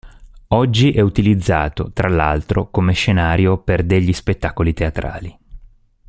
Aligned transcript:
Oggi 0.47 0.93
è 0.93 0.99
utilizzato, 1.01 1.91
tra 1.93 2.09
l'altro, 2.09 2.71
come 2.71 2.93
scenario 2.93 3.59
per 3.59 3.83
degli 3.83 4.11
spettacoli 4.13 4.73
teatrali. 4.73 5.37